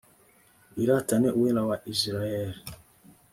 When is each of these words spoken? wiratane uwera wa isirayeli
wiratane 0.75 1.27
uwera 1.37 1.61
wa 1.69 1.77
isirayeli 1.91 2.59